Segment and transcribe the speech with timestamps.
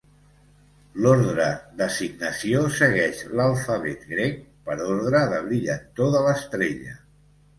[1.05, 1.43] L'ordre
[1.81, 6.97] d'assignació segueix l'alfabet grec per ordre de brillantor de l'estrella.